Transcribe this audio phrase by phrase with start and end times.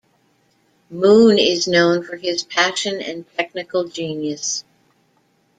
[0.89, 4.63] Moon is known for his passion and technical genius.